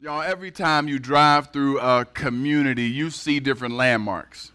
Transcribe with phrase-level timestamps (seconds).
[0.00, 4.52] Y'all, every time you drive through a community, you see different landmarks.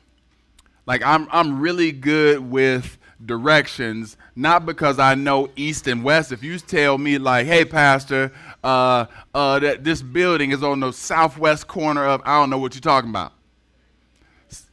[0.85, 6.32] Like, I'm, I'm really good with directions, not because I know east and west.
[6.32, 8.32] If you tell me, like, hey, Pastor,
[8.64, 12.73] uh, uh, that this building is on the southwest corner of, I don't know what
[12.73, 13.34] you're talking about.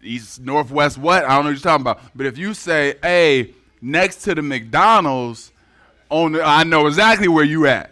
[0.05, 1.25] East, northwest, what?
[1.25, 2.00] I don't know what you're talking about.
[2.14, 5.50] But if you say, hey, next to the McDonald's,
[6.11, 7.91] on the, I know exactly where you at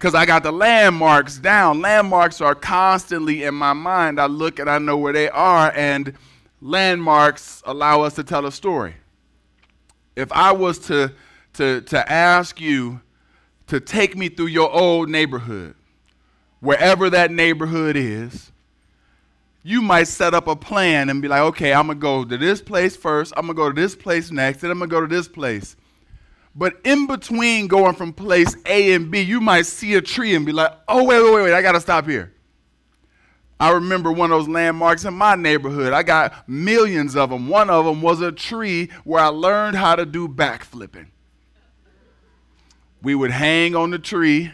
[0.00, 1.82] because I got the landmarks down.
[1.82, 4.18] Landmarks are constantly in my mind.
[4.18, 6.14] I look and I know where they are, and
[6.62, 8.94] landmarks allow us to tell a story.
[10.16, 11.12] If I was to,
[11.54, 13.02] to, to ask you
[13.66, 15.74] to take me through your old neighborhood,
[16.60, 18.52] wherever that neighborhood is,
[19.62, 22.38] you might set up a plan and be like, okay, I'm going to go to
[22.38, 24.96] this place first, I'm going to go to this place next, and I'm going to
[24.96, 25.76] go to this place.
[26.60, 30.44] But in between going from place A and B, you might see a tree and
[30.44, 32.34] be like, oh, wait, wait, wait, wait, I got to stop here.
[33.58, 35.94] I remember one of those landmarks in my neighborhood.
[35.94, 37.48] I got millions of them.
[37.48, 41.06] One of them was a tree where I learned how to do backflipping.
[43.00, 44.52] We would hang on the tree,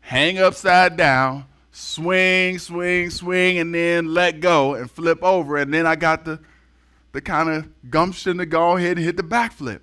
[0.00, 5.56] hang upside down, swing, swing, swing, and then let go and flip over.
[5.58, 6.40] And then I got the,
[7.12, 9.82] the kind of gumption to go ahead and hit the backflip.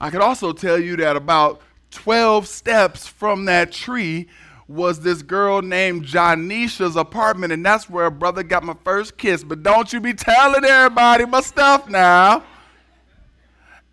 [0.00, 4.28] I could also tell you that about 12 steps from that tree
[4.66, 9.44] was this girl named Janisha's apartment, and that's where a brother got my first kiss.
[9.44, 12.42] But don't you be telling everybody my stuff now.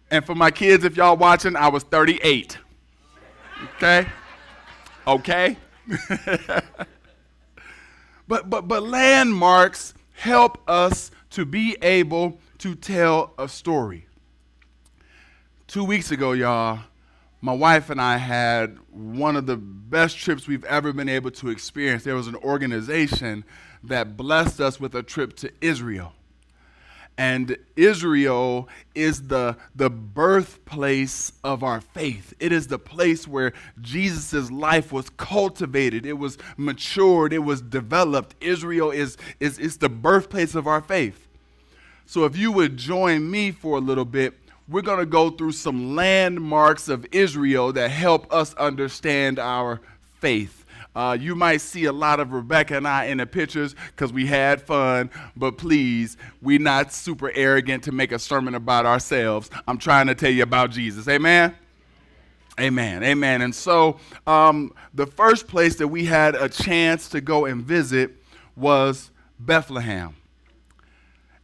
[0.09, 2.57] And for my kids, if y'all watching, I was 38.
[3.75, 4.07] Okay?
[5.07, 5.57] Okay?
[8.27, 14.05] but but but landmarks help us to be able to tell a story.
[15.71, 16.79] Two weeks ago, y'all,
[17.39, 21.47] my wife and I had one of the best trips we've ever been able to
[21.47, 22.03] experience.
[22.03, 23.45] There was an organization
[23.85, 26.11] that blessed us with a trip to Israel.
[27.17, 32.33] And Israel is the, the birthplace of our faith.
[32.41, 38.35] It is the place where Jesus' life was cultivated, it was matured, it was developed.
[38.41, 41.29] Israel is, is, is the birthplace of our faith.
[42.05, 44.40] So if you would join me for a little bit,
[44.71, 49.81] we're going to go through some landmarks of Israel that help us understand our
[50.19, 50.65] faith.
[50.95, 54.25] Uh, you might see a lot of Rebecca and I in the pictures because we
[54.25, 59.49] had fun, but please, we're not super arrogant to make a sermon about ourselves.
[59.67, 61.07] I'm trying to tell you about Jesus.
[61.07, 61.55] Amen?
[62.59, 63.03] Amen.
[63.03, 63.41] Amen.
[63.41, 68.11] And so, um, the first place that we had a chance to go and visit
[68.55, 70.15] was Bethlehem.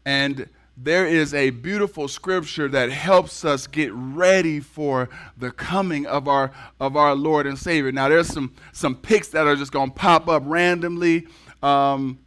[0.06, 0.50] And
[0.80, 6.52] there is a beautiful scripture that helps us get ready for the coming of our
[6.80, 7.92] of our Lord and Savior.
[7.92, 11.28] Now, there's some some pics that are just going to pop up randomly.
[11.64, 12.20] Um,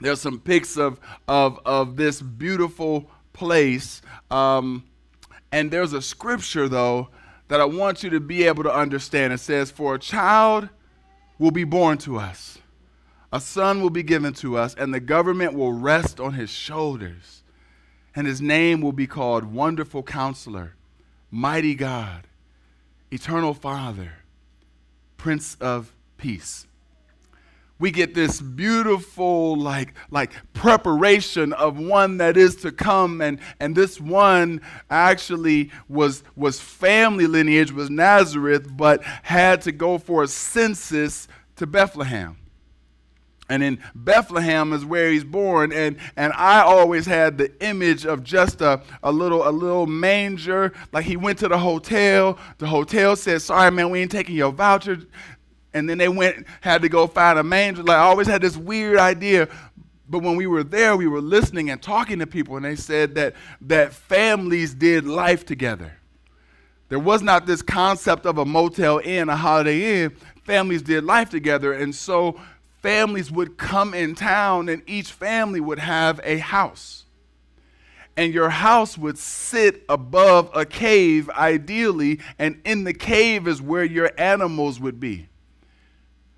[0.00, 4.84] there's some pics of of of this beautiful place, um,
[5.52, 7.10] and there's a scripture though
[7.48, 9.34] that I want you to be able to understand.
[9.34, 10.70] It says, "For a child
[11.38, 12.58] will be born to us."
[13.30, 17.37] A son will be given to us, and the government will rest on his shoulders
[18.18, 20.74] and his name will be called Wonderful Counselor,
[21.30, 22.26] Mighty God,
[23.12, 24.10] Eternal Father,
[25.16, 26.66] Prince of Peace.
[27.78, 33.76] We get this beautiful, like, like preparation of one that is to come, and, and
[33.76, 40.26] this one actually was, was family lineage, was Nazareth, but had to go for a
[40.26, 42.36] census to Bethlehem
[43.48, 45.72] and in Bethlehem is where he's born.
[45.72, 50.72] And, and I always had the image of just a, a, little, a little manger.
[50.92, 52.38] Like he went to the hotel.
[52.58, 54.98] The hotel said, Sorry, man, we ain't taking your voucher.
[55.72, 57.82] And then they went, had to go find a manger.
[57.82, 59.48] Like I always had this weird idea.
[60.10, 63.14] But when we were there, we were listening and talking to people, and they said
[63.16, 65.92] that, that families did life together.
[66.88, 70.16] There was not this concept of a motel inn, a holiday inn.
[70.44, 71.74] Families did life together.
[71.74, 72.40] And so
[72.82, 77.04] families would come in town and each family would have a house.
[78.16, 83.84] And your house would sit above a cave, ideally, and in the cave is where
[83.84, 85.28] your animals would be.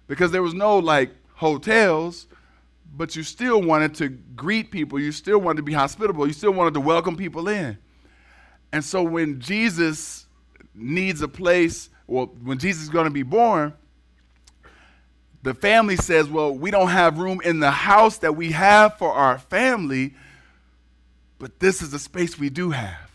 [0.06, 2.26] Because there was no like hotels,
[2.94, 6.50] but you still wanted to greet people, you still wanted to be hospitable, you still
[6.50, 7.78] wanted to welcome people in.
[8.72, 10.26] And so when Jesus
[10.74, 13.72] needs a place, well, when Jesus is going to be born,
[15.42, 19.12] the family says, Well, we don't have room in the house that we have for
[19.12, 20.14] our family,
[21.38, 23.10] but this is the space we do have.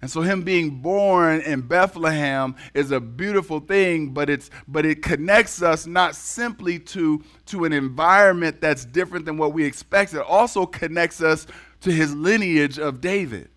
[0.00, 5.02] And so him being born in Bethlehem is a beautiful thing, but it's but it
[5.02, 10.14] connects us not simply to, to an environment that's different than what we expect.
[10.14, 11.48] It also connects us
[11.80, 13.48] to his lineage of David.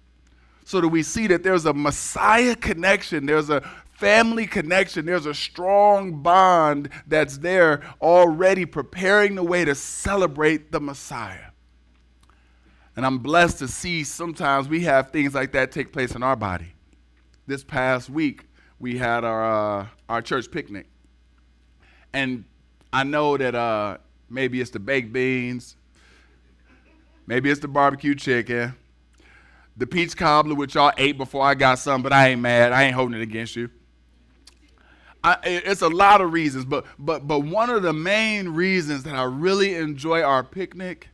[0.65, 3.61] So that we see that there's a Messiah connection, there's a
[4.01, 10.80] family connection, there's a strong bond that's there already preparing the way to celebrate the
[10.80, 11.51] Messiah.
[12.95, 16.36] And I'm blessed to see sometimes we have things like that take place in our
[16.36, 16.74] body.
[17.45, 18.48] This past week,
[18.80, 20.88] we had our, uh, our church picnic.
[22.12, 22.45] And
[22.92, 24.00] I know that uh,
[24.31, 25.77] maybe it's the baked beans,
[27.27, 28.74] maybe it's the barbecue chicken,
[29.77, 32.71] the peach cobbler, which y'all ate before I got some, but I ain't mad.
[32.71, 33.69] I ain't holding it against you.
[35.23, 39.13] I, it's a lot of reasons, but, but, but one of the main reasons that
[39.15, 41.09] I really enjoy our picnic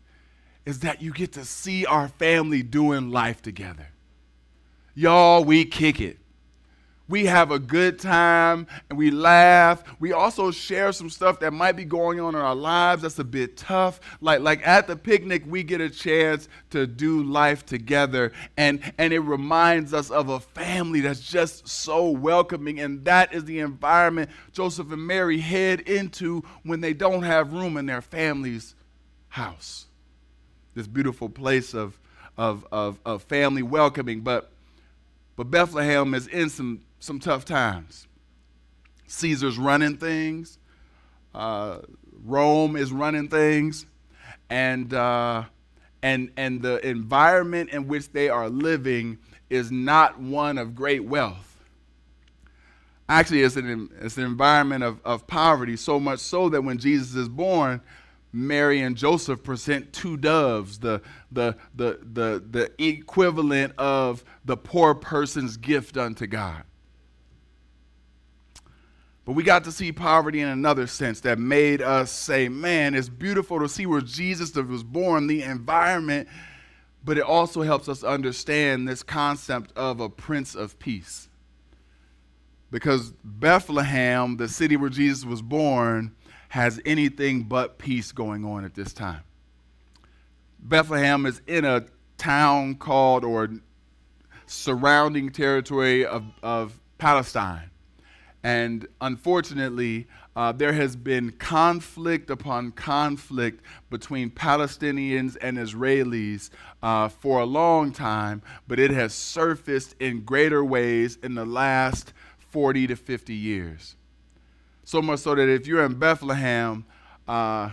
[0.65, 3.88] is that you get to see our family doing life together.
[4.95, 6.19] Y'all, we kick it.
[7.09, 9.83] We have a good time and we laugh.
[10.00, 13.24] We also share some stuff that might be going on in our lives that's a
[13.24, 14.00] bit tough.
[14.21, 18.33] Like, like at the picnic, we get a chance to do life together.
[18.57, 22.80] And, and it reminds us of a family that's just so welcoming.
[22.80, 27.77] And that is the environment Joseph and Mary head into when they don't have room
[27.77, 28.75] in their family's
[29.30, 29.88] house
[30.77, 32.00] this beautiful place of,
[32.38, 34.21] of, of, of family welcoming.
[34.21, 34.51] But,
[35.36, 38.07] but Bethlehem is in some, some tough times.
[39.07, 40.59] Caesar's running things,
[41.33, 41.79] uh,
[42.25, 43.85] Rome is running things,
[44.49, 45.44] and, uh,
[46.01, 49.17] and, and the environment in which they are living
[49.49, 51.57] is not one of great wealth.
[53.09, 57.15] Actually, it's an, it's an environment of, of poverty, so much so that when Jesus
[57.15, 57.81] is born,
[58.33, 61.01] Mary and Joseph present two doves, the,
[61.31, 66.63] the, the, the, the equivalent of the poor person's gift unto God.
[69.27, 73.09] But we got to see poverty in another sense that made us say, man, it's
[73.09, 76.29] beautiful to see where Jesus was born, the environment,
[77.03, 81.27] but it also helps us understand this concept of a prince of peace.
[82.71, 86.15] Because Bethlehem, the city where Jesus was born,
[86.47, 89.24] has anything but peace going on at this time.
[90.57, 91.85] Bethlehem is in a
[92.18, 93.50] town called or
[94.45, 97.71] surrounding territory of, of Palestine.
[98.44, 106.51] And unfortunately, uh, there has been conflict upon conflict between Palestinians and Israelis
[106.84, 112.13] uh, for a long time, but it has surfaced in greater ways in the last
[112.38, 113.95] 40 to 50 years.
[114.84, 116.86] So much so that if you're in Bethlehem,
[117.28, 117.72] uh,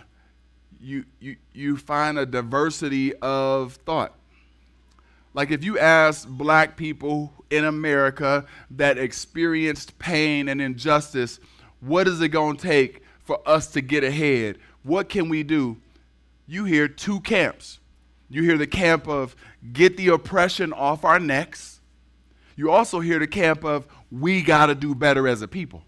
[0.80, 4.14] you, you, you find a diversity of thought.
[5.34, 11.40] Like if you ask black people in America that experienced pain and injustice,
[11.80, 14.58] what is it going to take for us to get ahead?
[14.84, 15.76] What can we do?
[16.46, 17.80] You hear two camps.
[18.30, 19.34] You hear the camp of
[19.72, 21.80] get the oppression off our necks.
[22.56, 25.82] You also hear the camp of we got to do better as a people.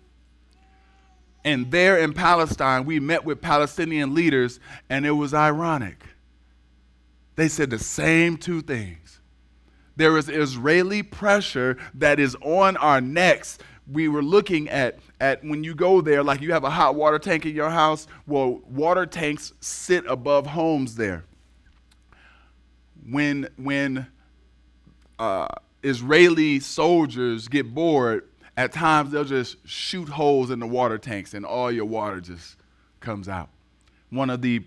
[1.44, 4.58] And there in Palestine, we met with Palestinian leaders,
[4.90, 6.02] and it was ironic.
[7.36, 9.20] They said the same two things.
[9.96, 13.58] There is Israeli pressure that is on our necks.
[13.90, 17.18] We were looking at, at when you go there, like you have a hot water
[17.18, 18.06] tank in your house.
[18.26, 21.24] Well, water tanks sit above homes there.
[23.08, 24.08] When, when
[25.18, 25.48] uh,
[25.82, 31.44] Israeli soldiers get bored, at times they'll just shoot holes in the water tanks and
[31.44, 32.56] all your water just
[33.00, 33.50] comes out.
[34.10, 34.64] One of the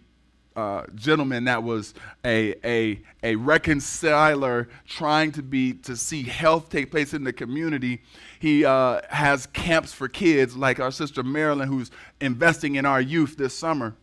[0.60, 1.94] uh, gentlemen that was
[2.25, 8.01] a, a, a reconciler trying to be to see health take place in the community
[8.39, 13.38] he uh, has camps for kids like our sister marilyn who's investing in our youth
[13.38, 13.96] this summer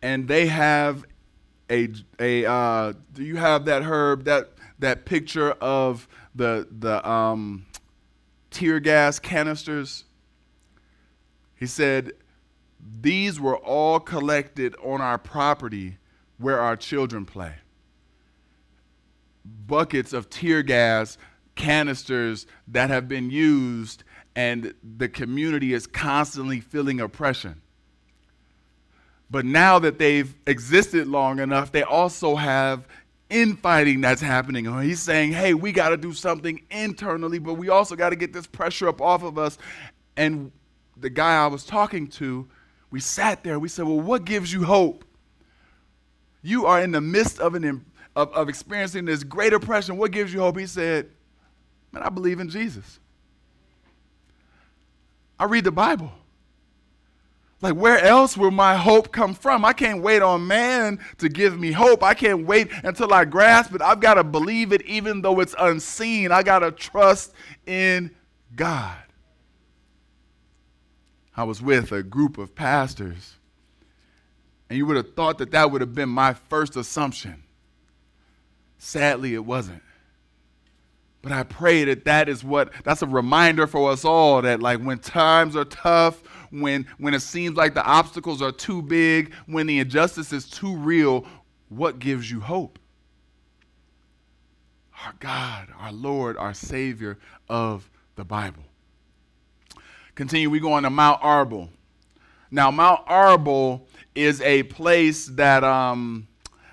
[0.00, 1.04] and they have
[1.70, 7.66] a, a uh, do you have that herb that that picture of the the um,
[8.52, 10.04] tear gas canisters.
[11.54, 12.12] He said,
[13.00, 15.98] These were all collected on our property
[16.38, 17.54] where our children play.
[19.44, 21.18] Buckets of tear gas
[21.54, 27.60] canisters that have been used, and the community is constantly feeling oppression.
[29.30, 32.86] But now that they've existed long enough, they also have
[33.30, 34.66] infighting that's happening.
[34.82, 38.32] He's saying, hey, we got to do something internally, but we also got to get
[38.32, 39.56] this pressure up off of us.
[40.16, 40.52] And
[40.96, 42.48] the guy I was talking to,
[42.92, 43.58] we sat there.
[43.58, 45.04] We said, well, what gives you hope?
[46.42, 47.84] You are in the midst of, an,
[48.14, 49.96] of, of experiencing this great oppression.
[49.96, 50.58] What gives you hope?
[50.58, 51.08] He said,
[51.92, 52.98] Man, I believe in Jesus.
[55.38, 56.10] I read the Bible.
[57.60, 59.64] Like, where else will my hope come from?
[59.64, 62.02] I can't wait on man to give me hope.
[62.02, 63.82] I can't wait until I grasp it.
[63.82, 66.32] I've got to believe it even though it's unseen.
[66.32, 67.32] I got to trust
[67.66, 68.10] in
[68.56, 68.96] God.
[71.36, 73.36] I was with a group of pastors,
[74.68, 77.42] and you would have thought that that would have been my first assumption.
[78.78, 79.82] Sadly, it wasn't.
[81.22, 84.80] But I pray that that is what, that's a reminder for us all that, like,
[84.80, 86.20] when times are tough,
[86.50, 90.74] when, when it seems like the obstacles are too big, when the injustice is too
[90.74, 91.24] real,
[91.68, 92.78] what gives you hope?
[95.06, 98.64] Our God, our Lord, our Savior of the Bible.
[100.14, 101.68] Continue, we go on to Mount Arbel.
[102.50, 103.82] Now, Mount Arbel
[104.14, 106.28] is a place that, um,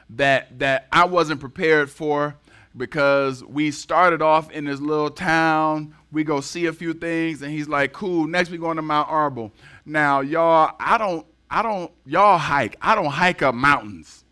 [0.09, 2.35] that, that I wasn't prepared for
[2.75, 5.95] because we started off in this little town.
[6.11, 9.09] We go see a few things, and he's like, "Cool." Next, we going to Mount
[9.09, 9.51] Arbel.
[9.85, 12.75] Now, y'all, I don't, I don't, y'all hike.
[12.81, 14.23] I don't hike up mountains.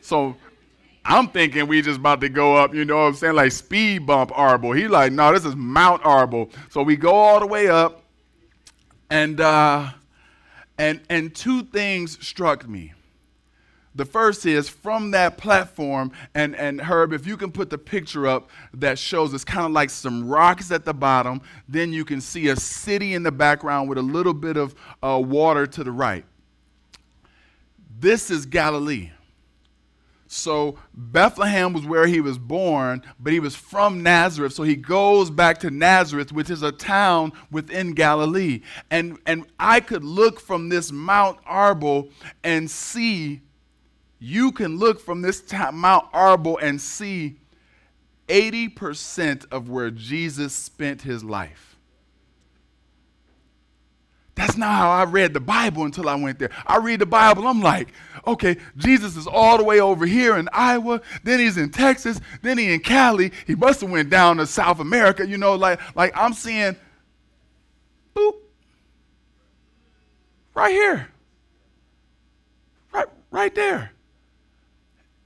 [0.00, 0.36] So
[1.08, 4.06] I'm thinking we just about to go up, you know what I'm saying, like speed
[4.06, 4.76] bump Arbel.
[4.76, 6.50] He like, no, this is Mount Arbel.
[6.68, 8.02] So we go all the way up,
[9.08, 9.90] and uh,
[10.78, 12.92] and and two things struck me.
[13.94, 18.26] The first is from that platform, and, and Herb, if you can put the picture
[18.26, 22.20] up that shows it's kind of like some rocks at the bottom, then you can
[22.20, 25.90] see a city in the background with a little bit of uh, water to the
[25.90, 26.26] right.
[27.98, 29.12] This is Galilee.
[30.28, 34.52] So Bethlehem was where he was born, but he was from Nazareth.
[34.52, 38.62] So he goes back to Nazareth, which is a town within Galilee.
[38.90, 42.10] And, and I could look from this Mount Arbel
[42.42, 43.42] and see
[44.18, 47.36] you can look from this Mount Arbel and see
[48.28, 51.75] 80% of where Jesus spent his life.
[54.36, 56.50] That's not how I read the Bible until I went there.
[56.66, 57.88] I read the Bible, I'm like,
[58.26, 62.58] okay, Jesus is all the way over here in Iowa, then he's in Texas, then
[62.58, 63.32] he in Cali.
[63.46, 66.76] He must have went down to South America, you know, like, like I'm seeing,
[68.14, 68.34] boop,
[70.54, 71.08] right here,
[72.92, 73.90] right, right there.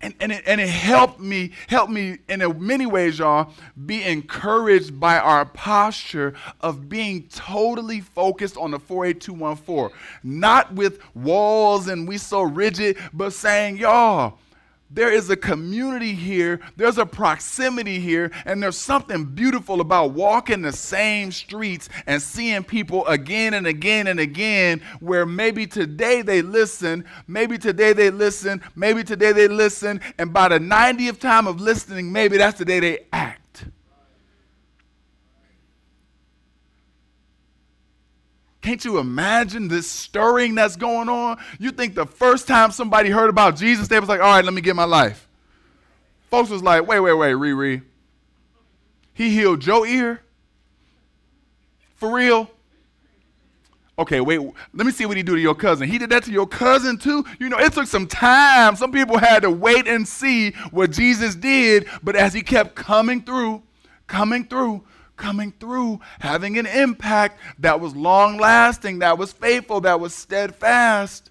[0.03, 3.53] And, and, it, and it helped me, helped me in many ways, y'all,
[3.85, 9.97] be encouraged by our posture of being totally focused on the 48214.
[10.23, 14.39] Not with walls and we so rigid, but saying, y'all,
[14.91, 20.63] there is a community here, there's a proximity here, and there's something beautiful about walking
[20.63, 26.43] the same streets and seeing people again and again and again where maybe today they
[26.43, 31.61] listen, maybe today they listen, maybe today they listen, and by the 90th time of
[31.61, 33.40] listening, maybe that's the day they act.
[38.63, 41.39] Can't you imagine this stirring that's going on?
[41.59, 44.53] You think the first time somebody heard about Jesus, they was like, all right, let
[44.53, 45.27] me get my life.
[46.31, 47.83] Folks was like, wait, wait, wait, Riri.
[49.15, 50.23] He healed your ear?
[51.97, 52.51] For real?
[53.99, 54.41] Okay, wait,
[54.73, 55.87] let me see what he do to your cousin.
[55.87, 57.25] He did that to your cousin too?
[57.39, 58.77] You know, it took some time.
[58.77, 63.23] Some people had to wait and see what Jesus did, but as he kept coming
[63.23, 63.63] through,
[64.07, 64.85] coming through,
[65.21, 71.31] coming through, having an impact that was long lasting, that was faithful, that was steadfast.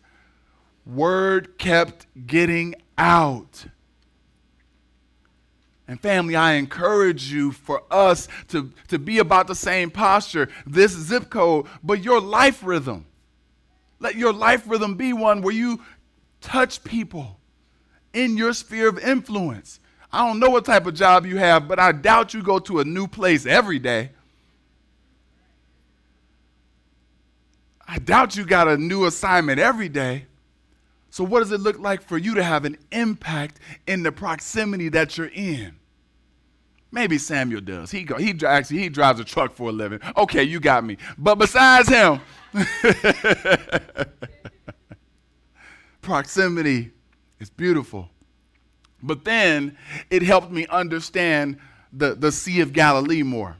[0.86, 3.66] Word kept getting out.
[5.88, 10.92] And family, I encourage you for us to, to be about the same posture, this
[10.92, 13.08] zip code, but your life rhythm.
[14.00, 15.82] Let your life rhythm be one where you
[16.42, 17.40] touch people
[18.14, 19.80] in your sphere of influence.
[20.12, 22.80] I don't know what type of job you have, but I doubt you go to
[22.80, 24.12] a new place every day.
[27.88, 30.26] I doubt you got a new assignment every day.
[31.12, 34.90] So, what does it look like for you to have an impact in the proximity
[34.90, 35.76] that you're in?
[36.92, 37.92] Maybe Samuel does.
[37.92, 40.00] He go, he actually he drives a truck for a living.
[40.18, 40.98] Okay, you got me.
[41.18, 42.22] But besides him,
[46.02, 46.92] proximity
[47.40, 48.10] is beautiful.
[49.02, 49.78] But then
[50.10, 51.58] it helped me understand
[51.94, 53.58] the, the Sea of Galilee more.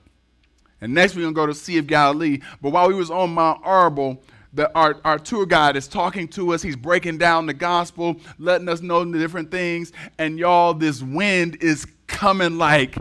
[0.82, 2.40] And next we're going to go to Sea of Galilee.
[2.62, 4.20] But while we was on Mount Arbel,
[4.54, 6.62] the, our, our tour guide is talking to us.
[6.62, 9.92] He's breaking down the gospel, letting us know the different things.
[10.18, 12.98] And y'all, this wind is coming like,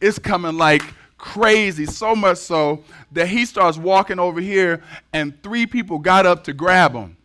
[0.00, 0.82] it's coming like
[1.18, 1.86] crazy.
[1.86, 4.82] So much so that he starts walking over here,
[5.12, 7.16] and three people got up to grab him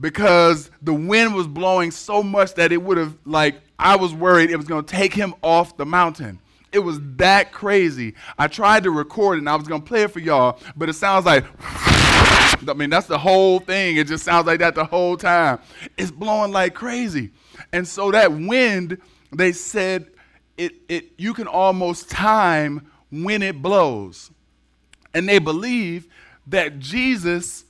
[0.00, 4.50] because the wind was blowing so much that it would have like I was worried
[4.50, 6.40] it was going to take him off the mountain.
[6.72, 8.14] It was that crazy.
[8.38, 10.88] I tried to record it and I was going to play it for y'all, but
[10.88, 13.96] it sounds like, I mean, that's the whole thing.
[13.96, 15.58] It just sounds like that the whole time.
[15.98, 17.30] It's blowing like crazy.
[17.72, 18.98] And so that wind,
[19.32, 20.06] they said,
[20.56, 24.30] it, it, you can almost time when it blows.
[25.12, 26.08] And they believe
[26.46, 27.66] that Jesus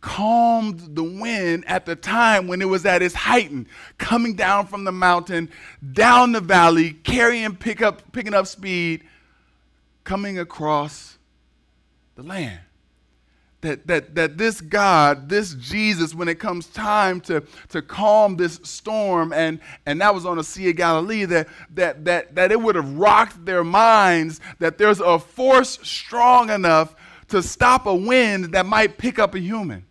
[0.00, 3.50] calmed the wind at the time when it was at its height,
[3.98, 5.50] coming down from the mountain,
[5.92, 9.02] down the valley, carrying pick up, picking up speed,
[10.04, 11.18] coming across
[12.14, 12.60] the land.
[13.62, 18.60] That, that, that this God, this Jesus, when it comes time to, to calm this
[18.62, 22.60] storm, and, and that was on the Sea of Galilee, that, that, that, that it
[22.60, 26.94] would have rocked their minds that there's a force strong enough
[27.28, 29.86] to stop a wind that might pick up a human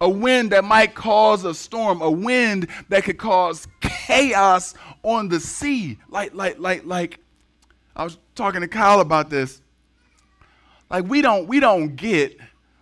[0.00, 5.40] a wind that might cause a storm, a wind that could cause chaos on the
[5.40, 5.98] sea.
[6.08, 7.20] Like, like, like, like,
[7.94, 9.60] I was talking to Kyle about this.
[10.90, 12.38] Like, we don't, we don't get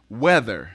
[0.08, 0.72] weather.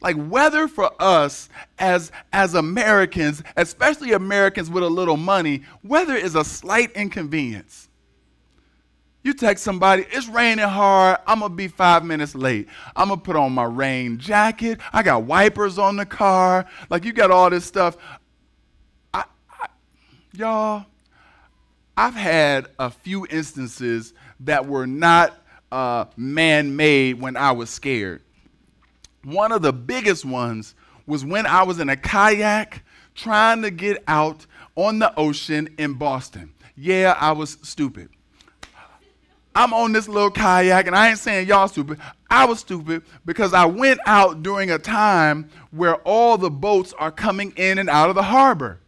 [0.00, 6.34] Like weather for us as, as Americans, especially Americans with a little money, weather is
[6.34, 7.88] a slight inconvenience.
[9.24, 11.18] You text somebody, it's raining hard.
[11.26, 12.68] I'm going to be five minutes late.
[12.96, 14.80] I'm going to put on my rain jacket.
[14.92, 16.66] I got wipers on the car.
[16.90, 17.96] Like, you got all this stuff.
[19.14, 19.66] I, I,
[20.32, 20.86] y'all,
[21.96, 25.38] I've had a few instances that were not
[25.70, 28.22] uh, man made when I was scared.
[29.24, 30.74] One of the biggest ones
[31.06, 32.82] was when I was in a kayak
[33.14, 36.52] trying to get out on the ocean in Boston.
[36.74, 38.08] Yeah, I was stupid.
[39.54, 41.98] I'm on this little kayak, and I ain't saying y'all stupid.
[42.30, 47.10] I was stupid because I went out during a time where all the boats are
[47.10, 48.80] coming in and out of the harbor.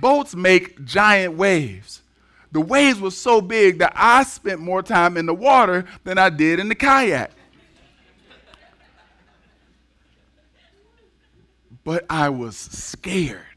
[0.00, 2.02] Boats make giant waves.
[2.50, 6.30] The waves were so big that I spent more time in the water than I
[6.30, 7.30] did in the kayak.
[11.84, 13.53] But I was scared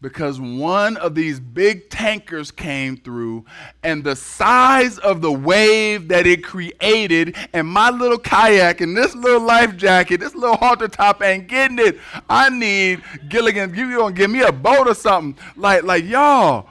[0.00, 3.44] because one of these big tankers came through
[3.82, 9.14] and the size of the wave that it created and my little kayak and this
[9.14, 11.98] little life jacket this little halter top ain't getting it.
[12.28, 15.42] I need gilligan you gonna give me a boat or something?
[15.56, 16.68] Like like y'all.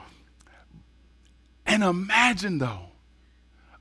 [1.66, 2.86] And imagine though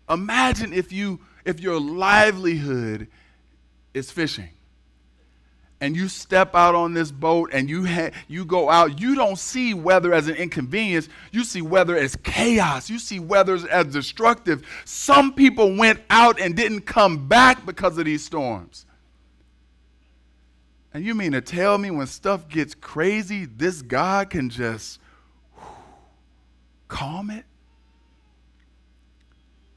[0.09, 3.07] imagine if you if your livelihood
[3.93, 4.49] is fishing
[5.81, 9.37] and you step out on this boat and you ha- you go out, you don't
[9.37, 11.09] see weather as an inconvenience.
[11.31, 12.89] You see weather as chaos.
[12.89, 14.65] You see weather as destructive.
[14.85, 18.85] Some people went out and didn't come back because of these storms.
[20.93, 25.01] And you mean to tell me when stuff gets crazy, this God can just
[25.55, 25.65] whew,
[26.87, 27.43] calm it?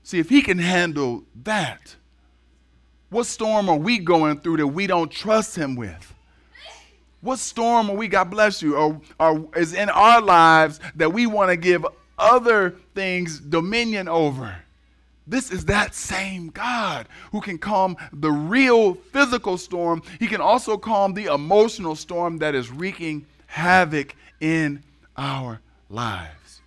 [0.04, 1.96] See, if he can handle that,
[3.10, 6.14] what storm are we going through that we don't trust Him with?
[7.20, 11.26] What storm are we, God bless you, or, or is in our lives that we
[11.26, 11.84] want to give
[12.18, 14.54] other things dominion over?
[15.26, 20.02] This is that same God who can calm the real physical storm.
[20.18, 24.82] He can also calm the emotional storm that is wreaking havoc in
[25.16, 26.62] our lives.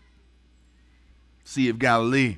[1.44, 2.38] Sea of Galilee,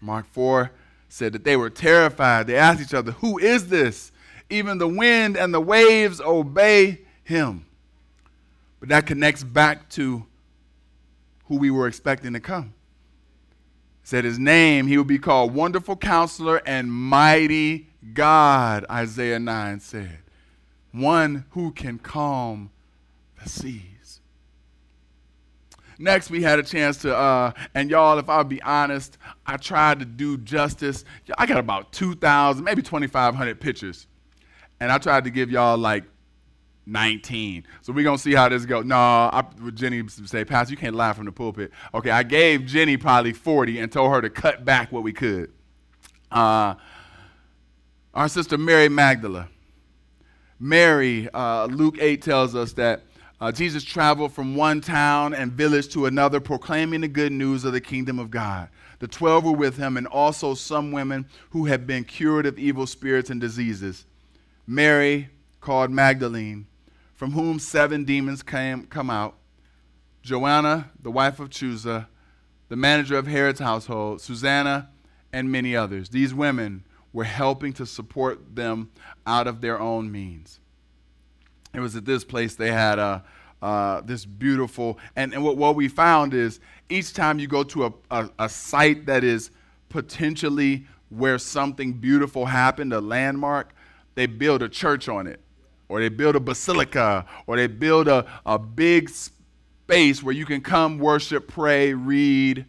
[0.00, 0.72] Mark 4
[1.10, 2.46] said that they were terrified.
[2.46, 4.12] They asked each other, Who is this?
[4.48, 7.66] Even the wind and the waves obey him.
[8.78, 10.24] But that connects back to
[11.46, 12.74] who we were expecting to come.
[14.02, 20.18] said his name, he will be called Wonderful Counselor and Mighty God, Isaiah 9 said.
[20.92, 22.70] One who can calm
[23.42, 23.89] the sea.
[26.00, 29.98] Next, we had a chance to, uh, and y'all, if I'll be honest, I tried
[29.98, 31.04] to do justice.
[31.36, 34.06] I got about 2,000, maybe 2,500 pictures.
[34.80, 36.04] And I tried to give y'all like
[36.86, 37.66] 19.
[37.82, 38.86] So we're going to see how this goes.
[38.86, 41.70] No, I, would Jenny say, Pastor, you can't lie from the pulpit.
[41.92, 45.52] Okay, I gave Jenny probably 40 and told her to cut back what we could.
[46.30, 46.76] Uh,
[48.14, 49.50] our sister Mary Magdala.
[50.58, 53.02] Mary, uh, Luke 8 tells us that
[53.40, 57.72] uh, Jesus traveled from one town and village to another, proclaiming the good news of
[57.72, 58.68] the kingdom of God.
[58.98, 62.86] The twelve were with him, and also some women who had been cured of evil
[62.86, 64.04] spirits and diseases.
[64.66, 66.66] Mary, called Magdalene,
[67.14, 69.36] from whom seven demons came come out.
[70.22, 72.06] Joanna, the wife of Chuza,
[72.68, 74.90] the manager of Herod's household, Susanna,
[75.32, 76.10] and many others.
[76.10, 78.90] These women were helping to support them
[79.26, 80.60] out of their own means.
[81.72, 83.22] It was at this place they had a,
[83.62, 84.98] uh, this beautiful.
[85.16, 88.48] And, and what, what we found is each time you go to a, a, a
[88.48, 89.50] site that is
[89.88, 93.74] potentially where something beautiful happened, a landmark,
[94.14, 95.40] they build a church on it,
[95.88, 100.60] or they build a basilica, or they build a, a big space where you can
[100.60, 102.64] come worship, pray, read.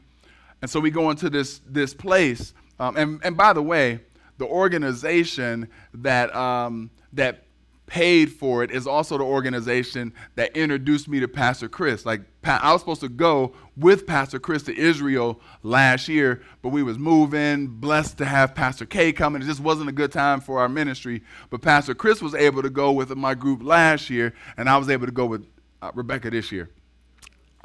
[0.61, 2.53] And so we go into this, this place.
[2.79, 3.99] Um, and, and by the way,
[4.37, 7.43] the organization that, um, that
[7.91, 12.05] paid for it is also the organization that introduced me to Pastor Chris.
[12.05, 16.83] Like I was supposed to go with Pastor Chris to Israel last year, but we
[16.83, 19.41] was moving, blessed to have Pastor K coming.
[19.41, 21.21] it just wasn't a good time for our ministry.
[21.49, 24.89] But Pastor Chris was able to go with my group last year, and I was
[24.89, 25.45] able to go with
[25.81, 26.69] uh, Rebecca this year.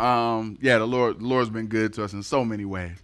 [0.00, 3.00] Um, yeah, the Lord, the Lord's been good to us in so many ways.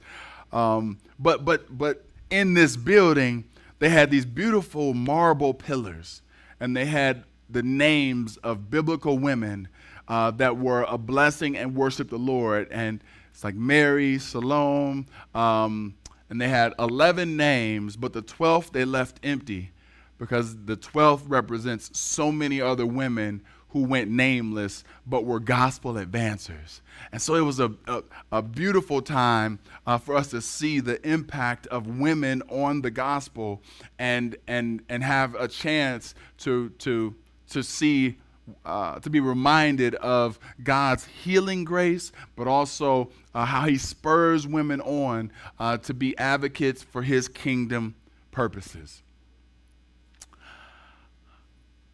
[0.50, 3.44] Um, but but but in this building,
[3.78, 6.22] they had these beautiful marble pillars
[6.62, 9.66] and they had the names of biblical women
[10.07, 12.68] uh, that were a blessing and worshiped the Lord.
[12.70, 15.94] And it's like Mary, Salome, um,
[16.31, 19.72] and they had 11 names, but the 12th they left empty
[20.18, 26.82] because the 12th represents so many other women who went nameless but were gospel advancers.
[27.11, 31.06] And so it was a, a, a beautiful time uh, for us to see the
[31.08, 33.62] impact of women on the gospel
[33.98, 37.14] and, and, and have a chance to, to,
[37.48, 38.18] to see,
[38.66, 44.82] uh, to be reminded of God's healing grace, but also uh, how he spurs women
[44.82, 47.94] on uh, to be advocates for his kingdom
[48.30, 49.02] purposes.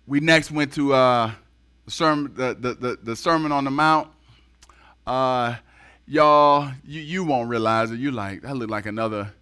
[0.08, 1.32] We next went to uh,
[1.88, 4.08] the sermon, the, the, the, the Sermon on the Mount.
[5.06, 5.56] Uh,
[6.06, 7.98] y'all, you, you won't realize it.
[7.98, 9.32] You like, that look like another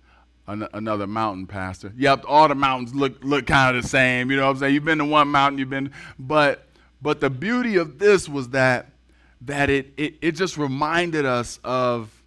[0.46, 1.92] an, another mountain, Pastor.
[1.96, 4.30] Yep, all the mountains look look kind of the same.
[4.30, 4.74] You know what I'm saying?
[4.74, 6.68] You've been to one mountain, you've been, but
[7.02, 8.92] but the beauty of this was that
[9.40, 12.22] that it it, it just reminded us of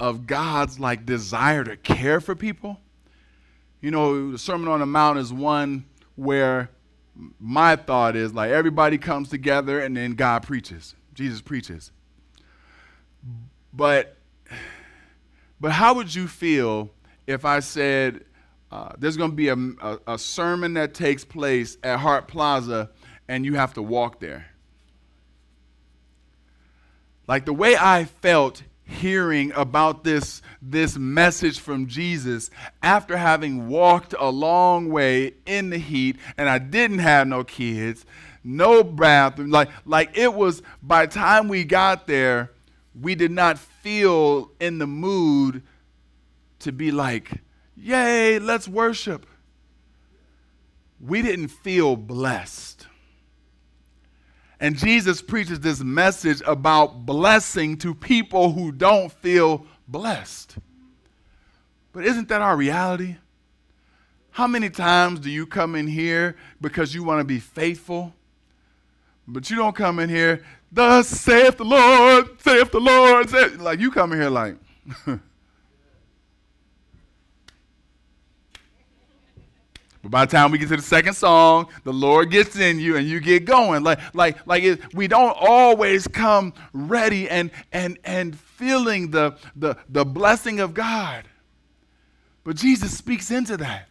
[0.00, 2.80] of God's like desire to care for people.
[3.82, 5.84] You know, the Sermon on the Mount is one
[6.16, 6.70] where
[7.38, 10.94] my thought is like everybody comes together and then God preaches.
[11.14, 11.92] Jesus preaches.
[13.72, 14.16] But
[15.60, 16.90] but how would you feel
[17.26, 18.24] if I said
[18.70, 22.90] uh, there's going to be a, a, a sermon that takes place at Hart Plaza
[23.28, 24.46] and you have to walk there?
[27.26, 32.50] Like the way I felt hearing about this, this message from Jesus
[32.82, 38.04] after having walked a long way in the heat and I didn't have no kids,
[38.42, 39.50] no bathroom.
[39.50, 42.52] Like, like it was, by the time we got there,
[43.00, 45.62] we did not feel in the mood
[46.60, 47.30] to be like,
[47.76, 49.26] yay, let's worship.
[51.00, 52.86] We didn't feel blessed.
[54.64, 60.56] And Jesus preaches this message about blessing to people who don't feel blessed.
[61.92, 63.16] But isn't that our reality?
[64.30, 68.14] How many times do you come in here because you want to be faithful?
[69.28, 73.28] But you don't come in here, thus saith the Lord, saith the Lord.
[73.28, 74.56] Saith, like you come in here like,
[80.04, 82.98] But by the time we get to the second song, the Lord gets in you
[82.98, 83.82] and you get going.
[83.82, 89.78] Like, like, like it, we don't always come ready and and and feeling the, the
[89.88, 91.24] the blessing of God.
[92.44, 93.88] But Jesus speaks into that.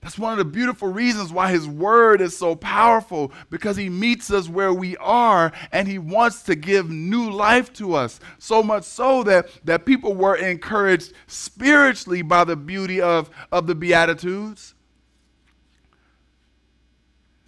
[0.00, 4.30] That's one of the beautiful reasons why his word is so powerful because he meets
[4.32, 8.18] us where we are and he wants to give new life to us.
[8.38, 13.76] So much so that, that people were encouraged spiritually by the beauty of, of the
[13.76, 14.74] Beatitudes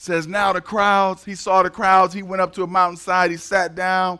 [0.05, 3.37] says, Now the crowds, he saw the crowds, he went up to a mountainside, he
[3.37, 4.19] sat down,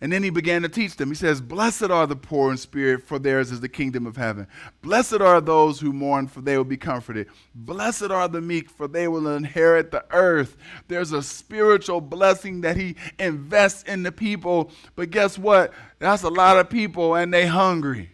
[0.00, 1.08] and then he began to teach them.
[1.08, 4.46] He says, Blessed are the poor in spirit, for theirs is the kingdom of heaven.
[4.82, 7.28] Blessed are those who mourn, for they will be comforted.
[7.54, 10.56] Blessed are the meek, for they will inherit the earth.
[10.88, 14.72] There's a spiritual blessing that he invests in the people.
[14.96, 15.72] But guess what?
[15.98, 18.10] That's a lot of people, and they hungry.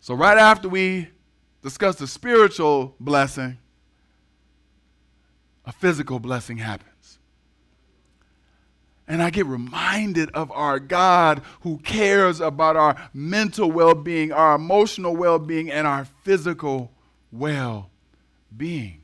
[0.00, 1.08] So right after we
[1.62, 3.58] discuss the spiritual blessing,
[5.70, 7.20] a physical blessing happens.
[9.06, 14.56] And I get reminded of our God who cares about our mental well being, our
[14.56, 16.90] emotional well being, and our physical
[17.30, 17.88] well
[18.56, 19.02] being.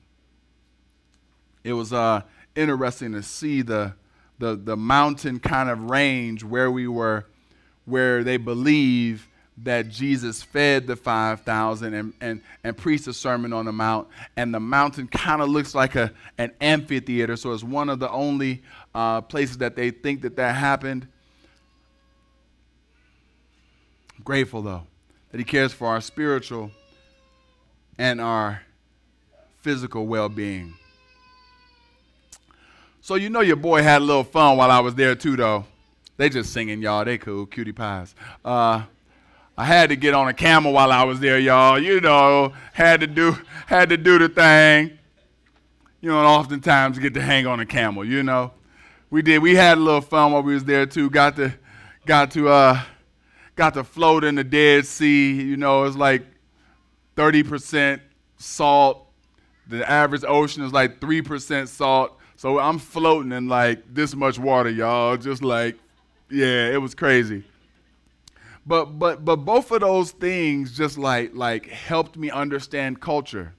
[1.62, 2.22] It was uh,
[2.56, 3.94] interesting to see the,
[4.40, 7.26] the, the mountain kind of range where we were,
[7.84, 13.64] where they believe that Jesus fed the 5,000 and, and, and preached a sermon on
[13.64, 14.08] the mount.
[14.36, 18.10] And the mountain kind of looks like a, an amphitheater, so it's one of the
[18.10, 18.62] only
[18.94, 21.08] uh, places that they think that that happened.
[24.16, 24.82] I'm grateful, though,
[25.30, 26.70] that he cares for our spiritual
[27.98, 28.62] and our
[29.62, 30.74] physical well being.
[33.00, 35.64] So, you know, your boy had a little fun while I was there, too, though.
[36.16, 37.04] They just singing, y'all.
[37.04, 38.14] They cool, cutie pies.
[38.44, 38.82] Uh,
[39.58, 41.78] I had to get on a camel while I was there, y'all.
[41.78, 44.98] You know, had to do had to do the thing.
[46.02, 48.04] You know, and oftentimes get to hang on a camel.
[48.04, 48.52] You know,
[49.08, 49.40] we did.
[49.40, 51.08] We had a little fun while we was there too.
[51.08, 51.54] Got to
[52.04, 52.82] got to uh,
[53.54, 55.32] got to float in the Dead Sea.
[55.32, 56.26] You know, it's like
[57.16, 58.02] thirty percent
[58.36, 59.06] salt.
[59.68, 62.18] The average ocean is like three percent salt.
[62.36, 65.16] So I'm floating in like this much water, y'all.
[65.16, 65.78] Just like,
[66.30, 67.42] yeah, it was crazy
[68.66, 73.54] but but but both of those things just like like helped me understand culture.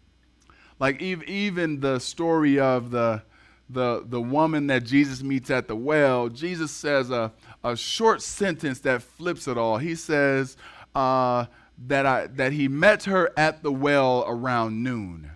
[0.79, 3.23] Like even the story of the
[3.69, 7.33] the the woman that jesus meets at the well jesus says a,
[7.65, 9.77] a short sentence that flips it all.
[9.77, 10.55] He says
[10.95, 11.45] uh,
[11.87, 15.31] that I, that he met her at the well around noon.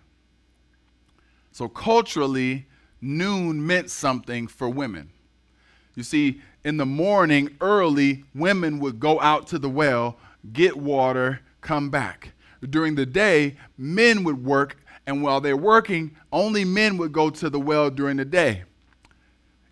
[1.51, 2.67] So culturally
[3.01, 5.11] noon meant something for women.
[5.95, 10.17] You see in the morning early, women would go out to the well,
[10.53, 12.33] get water, come back.
[12.69, 17.49] During the day, men would work, and while they're working, only men would go to
[17.49, 18.63] the well during the day.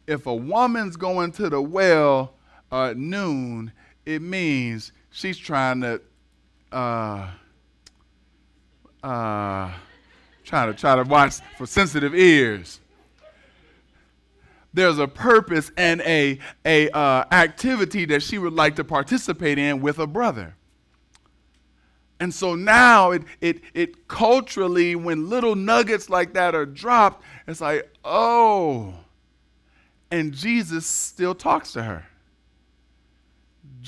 [0.07, 2.33] If a woman's going to the well
[2.71, 3.71] at noon,
[4.05, 6.01] it means she's trying to
[6.71, 7.29] uh,
[9.03, 9.71] uh,
[10.43, 12.79] trying to try to watch for sensitive ears
[14.73, 19.81] there's a purpose and a, a uh, activity that she would like to participate in
[19.81, 20.55] with a brother.
[22.19, 27.61] And so now it, it, it culturally, when little nuggets like that are dropped, it's
[27.61, 28.93] like, oh.
[30.11, 32.05] And Jesus still talks to her.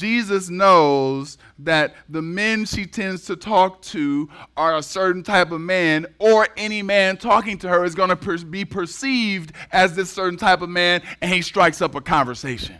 [0.01, 5.61] Jesus knows that the men she tends to talk to are a certain type of
[5.61, 10.09] man, or any man talking to her is going to per- be perceived as this
[10.09, 12.79] certain type of man, and he strikes up a conversation.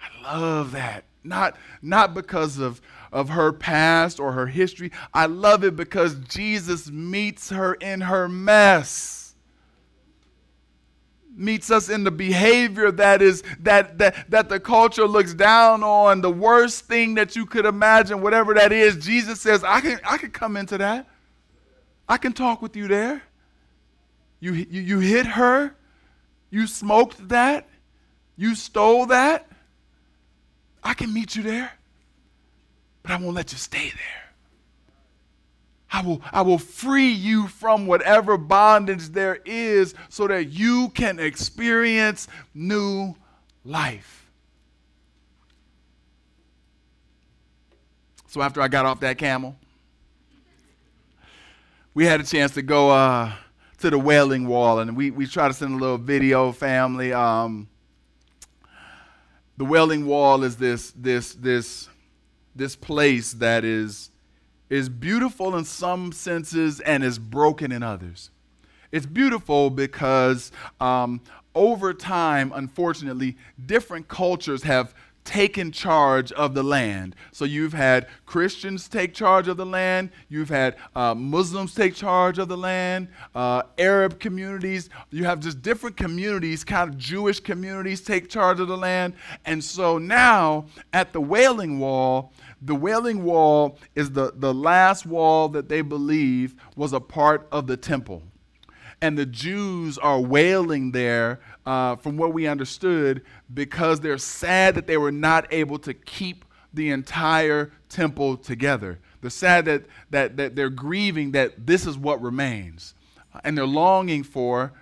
[0.00, 1.06] I love that.
[1.24, 4.92] Not, not because of, of her past or her history.
[5.12, 9.19] I love it because Jesus meets her in her mess
[11.40, 16.20] meets us in the behavior that is that that that the culture looks down on
[16.20, 20.16] the worst thing that you could imagine whatever that is jesus says i can i
[20.16, 21.06] can come into that.
[22.08, 23.22] I can talk with you there.
[24.40, 25.74] You you, you hit her.
[26.50, 27.68] You smoked that.
[28.36, 29.48] You stole that.
[30.82, 31.72] I can meet you there
[33.02, 34.19] but i won't let you stay there
[35.92, 41.18] I will, I will free you from whatever bondage there is so that you can
[41.18, 43.16] experience new
[43.64, 44.28] life.
[48.28, 49.56] So after I got off that camel,
[51.92, 53.32] we had a chance to go uh,
[53.78, 57.12] to the Wailing Wall, and we, we tried to send a little video family.
[57.12, 57.68] Um,
[59.56, 61.88] the Wailing Wall is this, this, this,
[62.54, 64.10] this place that is
[64.70, 68.30] is beautiful in some senses and is broken in others.
[68.92, 71.20] It's beautiful because um,
[71.54, 77.14] over time, unfortunately, different cultures have taken charge of the land.
[77.32, 82.38] So you've had Christians take charge of the land, you've had uh, Muslims take charge
[82.38, 88.00] of the land, uh, Arab communities, you have just different communities, kind of Jewish communities
[88.00, 89.14] take charge of the land.
[89.44, 95.48] And so now at the Wailing Wall, the Wailing Wall is the, the last wall
[95.50, 98.22] that they believe was a part of the temple.
[99.02, 103.22] And the Jews are wailing there, uh, from what we understood,
[103.54, 108.98] because they're sad that they were not able to keep the entire temple together.
[109.20, 112.94] They're sad that, that, that they're grieving that this is what remains.
[113.42, 114.72] And they're longing for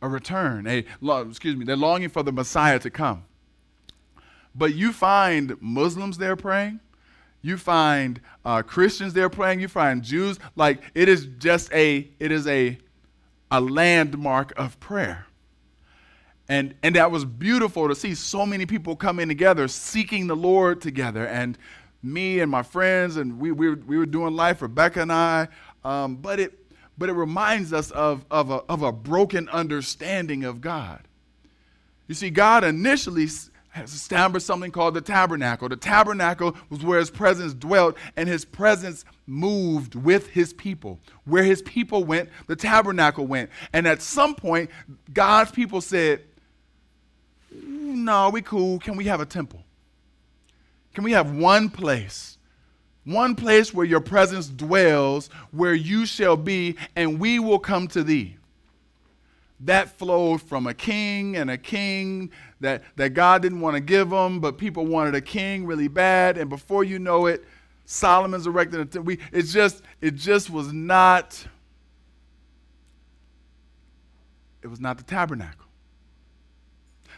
[0.00, 0.66] a return.
[0.66, 0.84] A,
[1.20, 3.24] excuse me, they're longing for the Messiah to come.
[4.54, 6.80] But you find Muslims there praying,
[7.42, 9.60] you find uh, Christians there praying.
[9.60, 10.38] You find Jews.
[10.54, 12.78] Like it is just a it is a
[13.52, 15.26] a landmark of prayer.
[16.48, 20.80] And and that was beautiful to see so many people coming together, seeking the Lord
[20.80, 21.26] together.
[21.26, 21.56] And
[22.02, 25.48] me and my friends and we we, we were doing life, Rebecca and I.
[25.84, 26.58] Um, but it
[26.98, 31.06] but it reminds us of of a, of a broken understanding of God.
[32.08, 33.28] You see, God initially
[33.72, 35.68] has established something called the tabernacle.
[35.68, 41.00] The tabernacle was where his presence dwelt, and his presence moved with his people.
[41.24, 43.48] Where his people went, the tabernacle went.
[43.72, 44.70] And at some point,
[45.12, 46.20] God's people said,
[47.50, 48.78] No, we cool.
[48.78, 49.64] Can we have a temple?
[50.94, 52.36] Can we have one place?
[53.04, 58.04] One place where your presence dwells, where you shall be, and we will come to
[58.04, 58.36] thee
[59.64, 64.10] that flowed from a king and a king that, that God didn't want to give
[64.10, 66.36] them, but people wanted a king really bad.
[66.36, 67.44] And before you know it,
[67.84, 69.14] Solomon's erected a temple.
[69.32, 71.46] It just, it just was not,
[74.62, 75.66] it was not the tabernacle.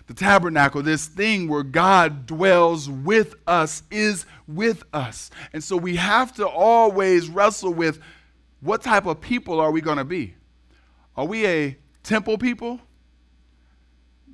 [0.06, 5.30] The tabernacle, this thing where God dwells with us, is with us.
[5.54, 8.00] And so we have to always wrestle with
[8.60, 10.34] what type of people are we going to be?
[11.16, 12.80] Are we a temple people?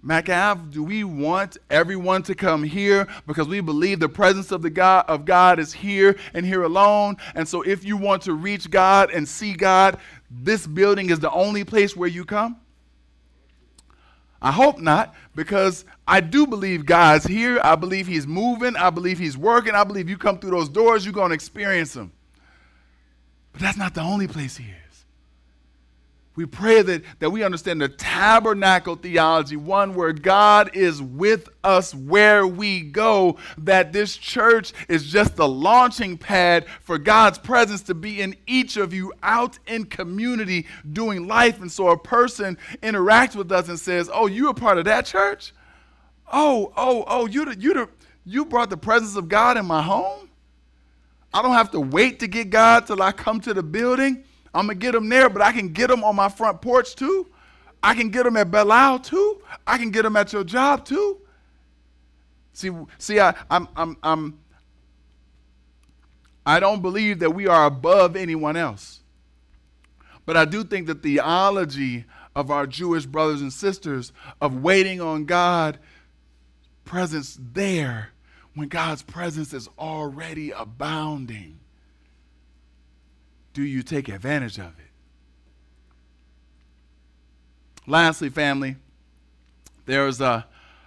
[0.02, 4.62] Mack Ave, do we want everyone to come here because we believe the presence of
[4.62, 7.16] the God of God is here and here alone?
[7.34, 9.98] And so if you want to reach God and see God,
[10.30, 12.56] this building is the only place where you come?
[14.42, 17.60] I hope not, because I do believe God's here.
[17.62, 18.74] I believe He's moving.
[18.74, 19.74] I believe He's working.
[19.74, 22.10] I believe you come through those doors, you're going to experience Him.
[23.52, 24.89] But that's not the only place He is.
[26.36, 31.92] We pray that, that we understand the tabernacle theology, one where God is with us
[31.92, 37.94] where we go, that this church is just the launching pad for God's presence to
[37.94, 41.60] be in each of you out in community doing life.
[41.60, 45.06] And so a person interacts with us and says, Oh, you are part of that
[45.06, 45.52] church?
[46.32, 47.88] Oh, oh, oh, you, the, you, the,
[48.24, 50.30] you brought the presence of God in my home?
[51.34, 54.24] I don't have to wait to get God till I come to the building.
[54.54, 56.96] I'm going to get them there, but I can get them on my front porch
[56.96, 57.28] too.
[57.82, 59.40] I can get them at Belial too.
[59.66, 61.18] I can get them at your job too.
[62.52, 64.38] See, see, I, I'm, I'm, I'm,
[66.44, 69.00] I don't believe that we are above anyone else.
[70.26, 75.24] But I do think the theology of our Jewish brothers and sisters of waiting on
[75.24, 75.78] God
[76.84, 78.10] presence there
[78.54, 81.59] when God's presence is already abounding
[83.60, 84.90] do you take advantage of it?
[87.86, 88.76] Lastly, family,
[89.84, 90.46] there's a,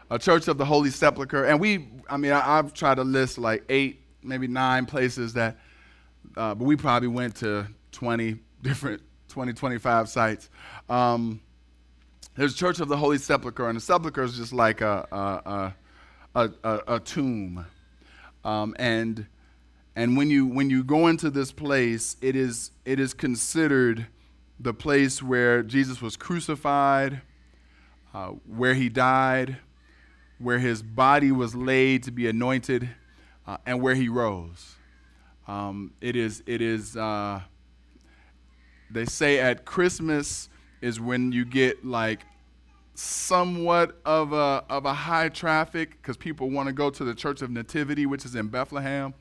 [0.09, 3.37] a Church of the Holy Sepulchre, and we, I mean, I, have tried to list
[3.37, 5.57] like eight, maybe nine places that,
[6.35, 10.49] uh, but we probably went to 20 different, 20, 25 sites.
[10.89, 11.41] Um,
[12.35, 16.51] there's Church of the Holy Sepulchre, and the sepulchre is just like a, a, a,
[16.63, 17.65] a, a tomb.
[18.43, 19.27] Um, and
[19.95, 24.07] and when you when you go into this place, it is it is considered
[24.59, 27.21] the place where Jesus was crucified,
[28.13, 29.57] uh, where he died,
[30.39, 32.89] where his body was laid to be anointed,
[33.45, 34.75] uh, and where he rose.
[35.47, 36.97] Um, it is it is.
[36.97, 37.41] Uh,
[38.89, 40.49] they say at Christmas
[40.81, 42.21] is when you get like
[42.95, 47.43] somewhat of a of a high traffic because people want to go to the Church
[47.43, 49.13] of Nativity, which is in Bethlehem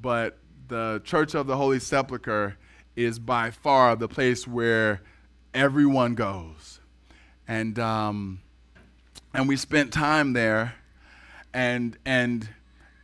[0.00, 2.56] but the Church of the Holy Sepulchre
[2.96, 5.02] is by far the place where
[5.52, 6.80] everyone goes.
[7.48, 8.40] And, um,
[9.34, 10.74] and we spent time there,
[11.52, 12.48] and, and,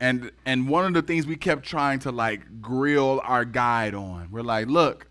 [0.01, 4.29] and, and one of the things we kept trying to like grill our guide on,
[4.31, 5.09] we're like, look,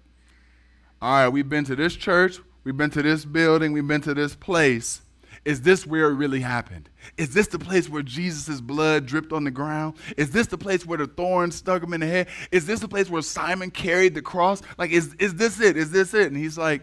[1.02, 4.14] all right, we've been to this church, we've been to this building, we've been to
[4.14, 5.02] this place
[5.46, 6.90] is this where it really happened?
[7.18, 9.96] Is this the place where Jesus' blood dripped on the ground?
[10.18, 12.28] Is this the place where the thorns stuck him in the head?
[12.52, 14.64] Is this the place where Simon carried the cross?
[14.80, 15.78] Like, is, is this it?
[15.78, 16.28] Is this it?
[16.28, 16.82] And he's like,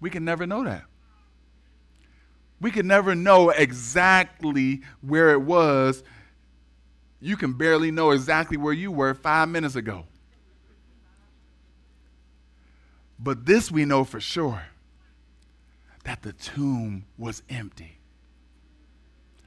[0.00, 0.82] we can never know that.
[2.60, 6.02] We can never know exactly where it was.
[7.20, 10.06] You can barely know exactly where you were five minutes ago.
[13.18, 14.62] But this we know for sure
[16.04, 17.98] that the tomb was empty.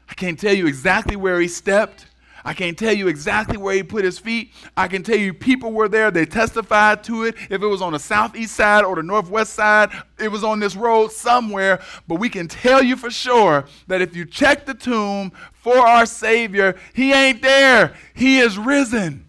[0.09, 2.07] I can't tell you exactly where he stepped.
[2.45, 4.51] I can't tell you exactly where he put his feet.
[4.75, 6.11] I can tell you people were there.
[6.11, 7.35] They testified to it.
[7.49, 10.75] If it was on the southeast side or the northwest side, it was on this
[10.75, 11.81] road somewhere.
[12.07, 16.05] But we can tell you for sure that if you check the tomb for our
[16.05, 17.95] Savior, he ain't there.
[18.13, 19.22] He is risen.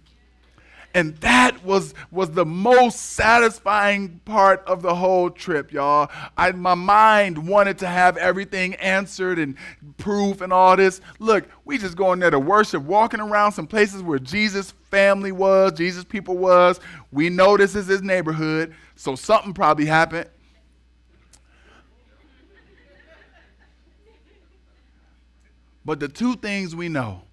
[0.95, 6.09] And that was, was the most satisfying part of the whole trip, y'all.
[6.39, 9.57] I, my mind wanted to have everything answered and
[9.99, 11.01] proof and all this.
[11.19, 15.73] Look, we just going there to worship, walking around some places where Jesus' family was,
[15.73, 16.79] Jesus' people was.
[17.11, 20.31] We know this is his neighborhood, so something probably happened.
[25.85, 27.25] But the two things we know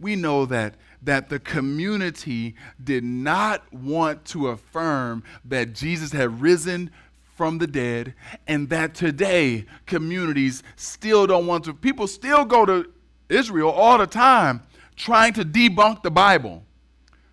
[0.00, 6.90] we know that, that the community did not want to affirm that Jesus had risen
[7.36, 8.14] from the dead
[8.46, 11.74] and that today communities still don't want to.
[11.74, 12.90] People still go to
[13.28, 14.62] Israel all the time
[14.96, 16.64] trying to debunk the Bible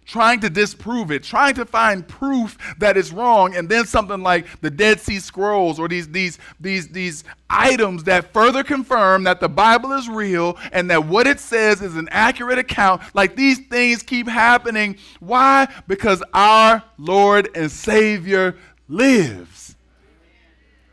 [0.05, 4.45] trying to disprove it, trying to find proof that it's wrong, and then something like
[4.61, 9.49] the Dead Sea Scrolls or these, these, these, these items that further confirm that the
[9.49, 13.01] Bible is real and that what it says is an accurate account.
[13.13, 14.97] Like these things keep happening.
[15.19, 15.67] Why?
[15.87, 18.55] Because our Lord and Savior
[18.87, 19.75] lives.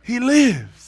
[0.02, 0.82] He lives.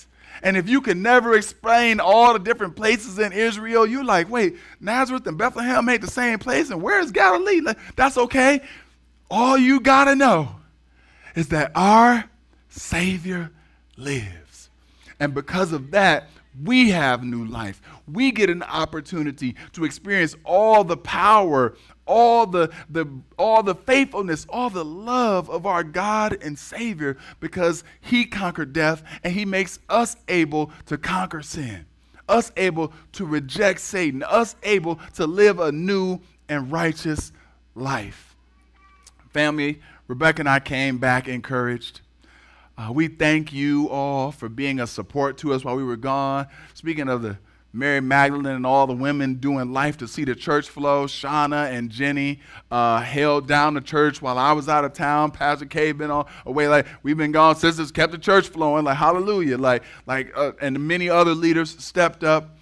[0.45, 4.57] And if you can never explain all the different places in Israel, you're like, wait,
[4.79, 7.63] Nazareth and Bethlehem ain't the same place, and where's Galilee?
[7.97, 8.61] That's okay.
[9.31, 10.57] All you got to know
[11.35, 12.25] is that our
[12.69, 13.51] Savior
[13.97, 14.69] lives.
[15.19, 16.29] And because of that,
[16.63, 17.81] we have new life.
[18.11, 21.75] We get an opportunity to experience all the power
[22.07, 23.07] all the, the,
[23.39, 29.03] all the faithfulness, all the love of our God and Savior because He conquered death
[29.23, 31.87] and He makes us able to conquer sin,
[32.29, 37.33] us able to reject Satan, us able to live a new and righteous
[37.75, 38.37] life.
[39.33, 42.01] Family, Rebecca and I came back encouraged.
[42.77, 46.47] Uh, we thank you all for being a support to us while we were gone.
[46.75, 47.39] Speaking of the
[47.75, 51.07] Mary Magdalene and all the women doing life to see the church flow.
[51.07, 55.33] Shauna and Jenny uh, held down the church while I was out of town.
[55.33, 56.68] Pastor K been on away.
[56.68, 57.57] Like we've been gone.
[57.57, 58.85] Sisters kept the church flowing.
[58.85, 59.59] Like hallelujah.
[59.59, 62.59] Like like uh, and many other leaders stepped up.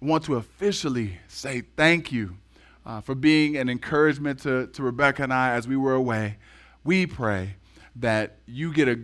[0.00, 2.38] Want to officially say thank you
[2.86, 6.38] uh, for being an encouragement to, to Rebecca and I as we were away.
[6.82, 7.56] We pray
[7.96, 9.00] that you get a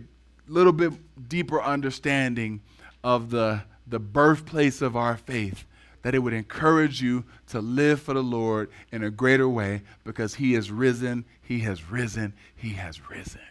[0.47, 0.93] little bit
[1.29, 2.61] deeper understanding
[3.03, 5.65] of the the birthplace of our faith,
[6.01, 10.35] that it would encourage you to live for the Lord in a greater way because
[10.35, 13.41] He has risen, He has risen, He has risen.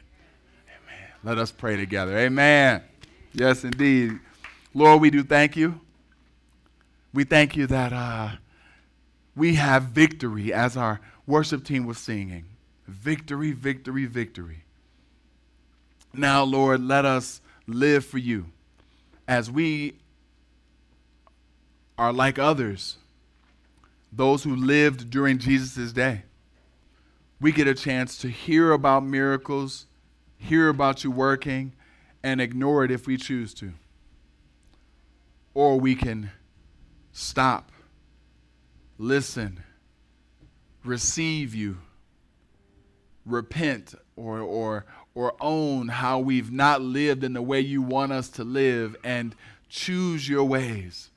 [0.68, 1.08] Amen.
[1.22, 2.16] Let us pray together.
[2.16, 2.82] Amen.
[3.32, 4.18] Yes, indeed.
[4.74, 5.80] Lord, we do thank you.
[7.12, 8.30] We thank you that uh,
[9.34, 12.44] we have victory as our worship team was singing.
[12.86, 14.62] Victory, victory, victory.
[16.14, 18.46] Now, Lord, let us live for you
[19.28, 19.94] as we
[21.98, 22.96] are like others,
[24.12, 26.22] those who lived during Jesus' day.
[27.40, 29.86] We get a chance to hear about miracles,
[30.36, 31.72] hear about you working,
[32.22, 33.72] and ignore it if we choose to.
[35.54, 36.30] Or we can
[37.12, 37.72] stop,
[38.98, 39.62] listen,
[40.84, 41.78] receive you,
[43.24, 44.84] repent, or, or,
[45.14, 49.34] or own how we've not lived in the way you want us to live, and
[49.68, 51.10] choose your ways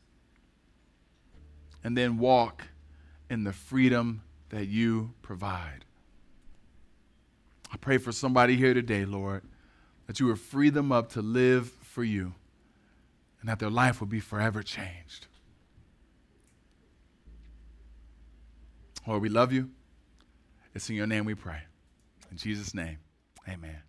[1.83, 2.67] and then walk
[3.29, 5.85] in the freedom that you provide.
[7.71, 9.43] I pray for somebody here today, Lord,
[10.07, 12.33] that you would free them up to live for you
[13.39, 15.27] and that their life will be forever changed.
[19.07, 19.69] Lord, we love you.
[20.75, 21.61] It's in your name we pray.
[22.31, 22.97] In Jesus' name,
[23.47, 23.88] amen.